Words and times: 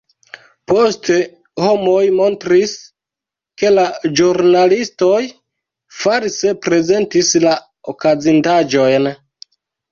Poste 0.69 1.17
homoj 1.63 1.99
montris, 2.19 2.73
ke 3.63 3.71
la 3.75 3.85
ĵurnalistoj 4.21 5.21
false 6.01 6.57
prezentis 6.67 7.33
la 7.47 7.57
okazintaĵojn. 7.97 9.11